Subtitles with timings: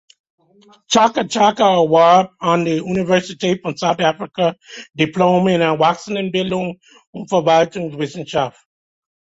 [0.93, 4.55] Chaka Chaka erwarb an der University of South Africa
[4.97, 6.79] Diplome in Erwachsenenbildung
[7.11, 8.59] und Verwaltungswissenschaft.